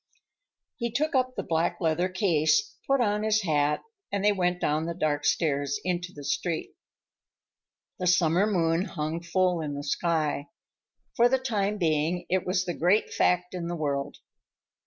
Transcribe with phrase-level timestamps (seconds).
[0.77, 4.87] He took up a black leather case, put on his hat, and they went down
[4.87, 6.75] the dark stairs into the street.
[7.99, 10.47] The summer moon hung full in the sky.
[11.15, 14.17] For the time being, it was the great fact in the world.